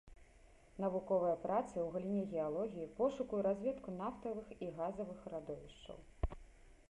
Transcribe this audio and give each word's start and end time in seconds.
Навуковыя 0.83 1.33
працы 1.43 1.73
ў 1.73 1.83
галіне 1.95 2.23
геалогіі, 2.37 2.89
пошуку 2.99 3.33
і 3.41 3.45
разведкі 3.47 3.93
нафтавых 4.01 4.47
і 4.69 4.69
газавых 4.81 5.19
радовішчаў. 5.35 5.99